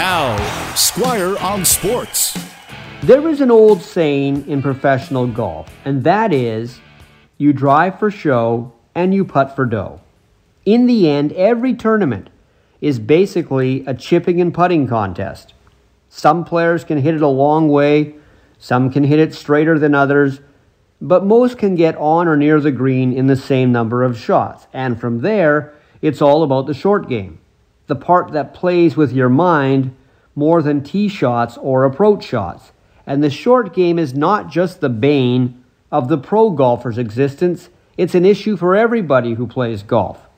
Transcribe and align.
Now, 0.00 0.74
Squire 0.76 1.36
on 1.40 1.62
Sports. 1.66 2.34
There 3.02 3.28
is 3.28 3.42
an 3.42 3.50
old 3.50 3.82
saying 3.82 4.48
in 4.48 4.62
professional 4.62 5.26
golf, 5.26 5.70
and 5.84 6.04
that 6.04 6.32
is 6.32 6.80
you 7.36 7.52
drive 7.52 7.98
for 7.98 8.10
show 8.10 8.72
and 8.94 9.12
you 9.12 9.26
putt 9.26 9.54
for 9.54 9.66
dough. 9.66 10.00
In 10.64 10.86
the 10.86 11.06
end, 11.10 11.32
every 11.32 11.74
tournament 11.74 12.30
is 12.80 12.98
basically 12.98 13.84
a 13.84 13.92
chipping 13.92 14.40
and 14.40 14.54
putting 14.54 14.88
contest. 14.88 15.52
Some 16.08 16.46
players 16.46 16.82
can 16.82 16.96
hit 16.96 17.14
it 17.14 17.20
a 17.20 17.28
long 17.28 17.68
way, 17.68 18.14
some 18.58 18.90
can 18.90 19.04
hit 19.04 19.18
it 19.18 19.34
straighter 19.34 19.78
than 19.78 19.94
others, 19.94 20.40
but 21.02 21.26
most 21.26 21.58
can 21.58 21.74
get 21.74 21.94
on 21.96 22.26
or 22.26 22.38
near 22.38 22.58
the 22.58 22.72
green 22.72 23.12
in 23.12 23.26
the 23.26 23.36
same 23.36 23.70
number 23.70 24.02
of 24.02 24.18
shots. 24.18 24.66
And 24.72 24.98
from 24.98 25.20
there, 25.20 25.74
it's 26.00 26.22
all 26.22 26.42
about 26.42 26.66
the 26.66 26.72
short 26.72 27.06
game 27.06 27.39
the 27.90 27.96
part 27.96 28.30
that 28.30 28.54
plays 28.54 28.96
with 28.96 29.12
your 29.12 29.28
mind 29.28 29.96
more 30.36 30.62
than 30.62 30.80
tee 30.80 31.08
shots 31.08 31.58
or 31.58 31.82
approach 31.82 32.24
shots. 32.24 32.70
And 33.04 33.20
the 33.20 33.30
short 33.30 33.74
game 33.74 33.98
is 33.98 34.14
not 34.14 34.48
just 34.48 34.80
the 34.80 34.88
bane 34.88 35.64
of 35.90 36.08
the 36.08 36.16
pro 36.16 36.50
golfer's 36.50 36.98
existence, 36.98 37.68
it's 37.96 38.14
an 38.14 38.24
issue 38.24 38.56
for 38.56 38.76
everybody 38.76 39.34
who 39.34 39.48
plays 39.48 39.82
golf. 39.82 40.28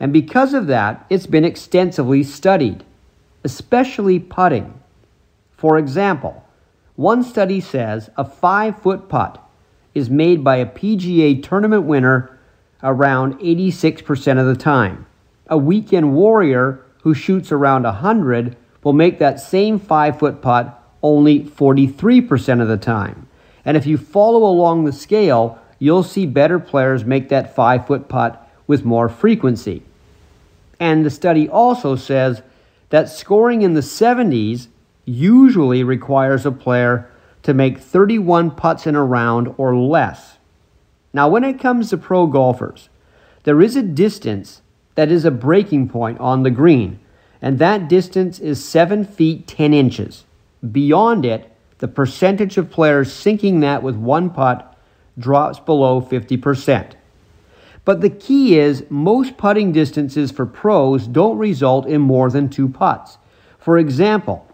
And 0.00 0.10
because 0.10 0.54
of 0.54 0.68
that, 0.68 1.04
it's 1.10 1.26
been 1.26 1.44
extensively 1.44 2.22
studied, 2.22 2.82
especially 3.44 4.18
putting. 4.18 4.80
For 5.54 5.76
example, 5.76 6.46
one 6.94 7.22
study 7.22 7.60
says 7.60 8.08
a 8.16 8.24
five 8.24 8.80
foot 8.80 9.10
putt 9.10 9.46
is 9.94 10.08
made 10.08 10.42
by 10.42 10.56
a 10.56 10.64
PGA 10.64 11.42
tournament 11.42 11.82
winner 11.82 12.38
around 12.82 13.34
86% 13.34 14.40
of 14.40 14.46
the 14.46 14.56
time. 14.56 15.04
A 15.48 15.58
weekend 15.58 16.14
warrior 16.14 16.85
who 17.06 17.14
shoots 17.14 17.52
around 17.52 17.84
100 17.84 18.56
will 18.82 18.92
make 18.92 19.20
that 19.20 19.38
same 19.38 19.78
five 19.78 20.18
foot 20.18 20.42
putt 20.42 20.82
only 21.04 21.38
43% 21.38 22.60
of 22.60 22.66
the 22.66 22.76
time. 22.76 23.28
And 23.64 23.76
if 23.76 23.86
you 23.86 23.96
follow 23.96 24.42
along 24.42 24.84
the 24.84 24.92
scale, 24.92 25.56
you'll 25.78 26.02
see 26.02 26.26
better 26.26 26.58
players 26.58 27.04
make 27.04 27.28
that 27.28 27.54
five 27.54 27.86
foot 27.86 28.08
putt 28.08 28.50
with 28.66 28.84
more 28.84 29.08
frequency. 29.08 29.84
And 30.80 31.06
the 31.06 31.10
study 31.10 31.48
also 31.48 31.94
says 31.94 32.42
that 32.88 33.08
scoring 33.08 33.62
in 33.62 33.74
the 33.74 33.82
70s 33.82 34.66
usually 35.04 35.84
requires 35.84 36.44
a 36.44 36.50
player 36.50 37.08
to 37.44 37.54
make 37.54 37.78
31 37.78 38.50
putts 38.50 38.84
in 38.84 38.96
a 38.96 39.04
round 39.04 39.54
or 39.58 39.76
less. 39.76 40.38
Now, 41.12 41.28
when 41.28 41.44
it 41.44 41.60
comes 41.60 41.90
to 41.90 41.98
pro 41.98 42.26
golfers, 42.26 42.88
there 43.44 43.62
is 43.62 43.76
a 43.76 43.82
distance 43.82 44.60
that 44.96 45.12
is 45.12 45.24
a 45.24 45.30
breaking 45.30 45.88
point 45.88 46.18
on 46.18 46.42
the 46.42 46.50
green, 46.50 46.98
and 47.40 47.58
that 47.58 47.88
distance 47.88 48.38
is 48.40 48.64
7 48.64 49.04
feet 49.04 49.46
10 49.46 49.72
inches. 49.72 50.24
Beyond 50.72 51.24
it, 51.24 51.52
the 51.78 51.88
percentage 51.88 52.56
of 52.56 52.70
players 52.70 53.12
sinking 53.12 53.60
that 53.60 53.82
with 53.82 53.94
one 53.94 54.30
putt 54.30 54.76
drops 55.18 55.60
below 55.60 56.00
50%. 56.00 56.92
But 57.84 58.00
the 58.00 58.10
key 58.10 58.58
is 58.58 58.84
most 58.90 59.36
putting 59.36 59.70
distances 59.70 60.32
for 60.32 60.44
pros 60.44 61.06
don't 61.06 61.38
result 61.38 61.86
in 61.86 62.00
more 62.00 62.30
than 62.30 62.48
two 62.48 62.68
putts. 62.68 63.18
For 63.58 63.78
example, 63.78 64.46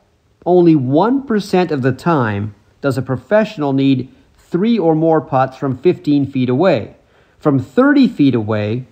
only 0.45 0.75
1% 0.75 1.71
of 1.71 1.83
the 1.83 1.93
time 1.93 2.55
does 2.81 2.99
a 2.99 3.03
professional 3.03 3.73
need 3.73 4.13
three 4.37 4.79
or 4.79 4.95
more 4.95 5.21
putts 5.21 5.57
from 5.57 5.79
15 5.79 6.27
feet 6.27 6.49
away. 6.51 6.97
From 7.39 7.59
30 7.59 8.09
feet 8.09 8.35
away, 8.35 8.87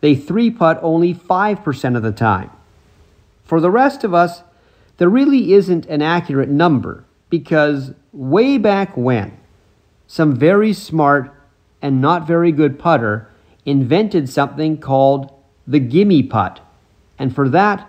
they 0.00 0.14
three 0.14 0.50
putt 0.50 0.78
only 0.82 1.14
5% 1.14 1.96
of 1.96 2.02
the 2.02 2.12
time. 2.12 2.50
For 3.44 3.60
the 3.60 3.70
rest 3.70 4.04
of 4.04 4.14
us, 4.14 4.42
there 4.98 5.08
really 5.08 5.52
isn't 5.52 5.86
an 5.86 6.02
accurate 6.02 6.48
number 6.48 7.04
because 7.28 7.92
way 8.12 8.58
back 8.58 8.96
when, 8.96 9.36
some 10.06 10.36
very 10.36 10.72
smart 10.72 11.34
and 11.80 12.00
not 12.00 12.26
very 12.26 12.52
good 12.52 12.78
putter 12.78 13.28
invented 13.64 14.28
something 14.28 14.78
called 14.78 15.32
the 15.66 15.80
gimme 15.80 16.22
putt. 16.22 16.60
And 17.18 17.34
for 17.34 17.48
that, 17.50 17.88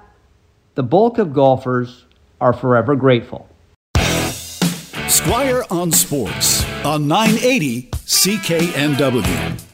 the 0.76 0.84
bulk 0.84 1.18
of 1.18 1.34
golfers 1.34 2.06
are 2.40 2.54
forever 2.54 2.96
grateful. 2.96 3.48
Squire 5.08 5.64
on 5.70 5.92
Sports 5.92 6.66
on 6.86 7.08
980 7.08 7.90
CKNW. 7.92 9.71